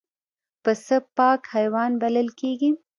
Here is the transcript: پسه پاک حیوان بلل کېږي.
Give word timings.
پسه 0.63 0.97
پاک 1.17 1.41
حیوان 1.55 1.91
بلل 2.01 2.27
کېږي. 2.39 2.71